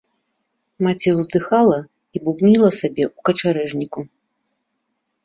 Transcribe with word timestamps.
Маці 0.85 1.09
ўздыхала 1.17 1.77
і 2.19 2.21
бубніла 2.29 2.69
сабе 2.79 3.03
ў 3.09 3.27
качарэжніку. 3.29 4.01